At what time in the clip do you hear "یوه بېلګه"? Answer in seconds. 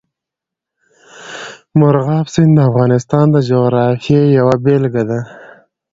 4.37-5.03